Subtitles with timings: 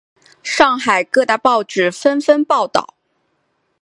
[0.41, 2.95] 上海各大报纸纷纷报道。